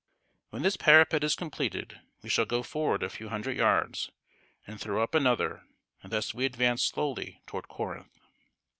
When 0.49 0.63
this 0.63 0.77
parapet 0.77 1.23
is 1.23 1.35
completed, 1.35 2.01
we 2.23 2.29
shall 2.29 2.45
go 2.47 2.63
forward 2.63 3.03
a 3.03 3.09
few 3.11 3.29
hundred 3.29 3.55
yards, 3.55 4.09
and 4.65 4.81
throw 4.81 5.03
up 5.03 5.13
another; 5.13 5.61
and 6.01 6.11
thus 6.11 6.33
we 6.33 6.43
advance 6.43 6.83
slowly 6.83 7.39
toward 7.45 7.67
Corinth. 7.67 8.17